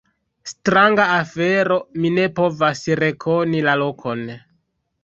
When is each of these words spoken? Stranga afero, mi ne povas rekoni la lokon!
Stranga 0.51 1.05
afero, 1.17 1.77
mi 2.01 2.13
ne 2.17 2.27
povas 2.41 2.85
rekoni 3.05 3.65
la 3.71 3.79
lokon! 3.85 4.27